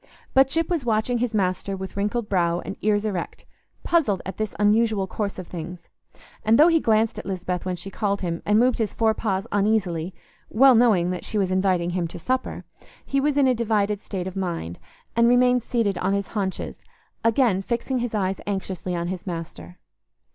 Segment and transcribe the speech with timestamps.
[0.33, 3.45] But Gyp was watching his master with wrinkled brow and ears erect,
[3.83, 5.89] puzzled at this unusual course of things;
[6.43, 9.45] and though he glanced at Lisbeth when she called him, and moved his fore paws
[9.51, 10.15] uneasily,
[10.49, 12.65] well knowing that she was inviting him to supper,
[13.05, 14.79] he was in a divided state of mind,
[15.15, 16.83] and remained seated on his haunches,
[17.23, 19.77] again fixing his eyes anxiously on his master.